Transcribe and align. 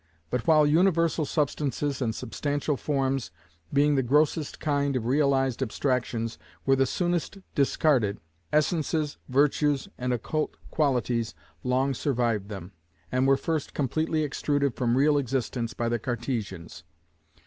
But 0.31 0.47
while 0.47 0.65
universal 0.65 1.25
substances 1.25 2.01
and 2.01 2.15
substantial 2.15 2.75
forms, 2.75 3.29
being 3.71 3.93
the 3.93 4.01
grossest 4.01 4.59
kind 4.59 4.95
of 4.95 5.05
realized 5.05 5.61
abstractions, 5.61 6.39
were 6.65 6.75
the 6.75 6.87
soonest 6.87 7.37
discarded, 7.53 8.17
Essences, 8.51 9.19
Virtues, 9.29 9.89
and 9.99 10.11
Occult 10.11 10.57
Qualities 10.71 11.35
long 11.63 11.93
survived 11.93 12.49
them, 12.49 12.71
and 13.11 13.27
were 13.27 13.37
first 13.37 13.75
completely 13.75 14.23
extruded 14.23 14.73
from 14.75 14.97
real 14.97 15.19
existence 15.19 15.75
by 15.75 15.87
the 15.87 15.99
Cartesians. 15.99 16.81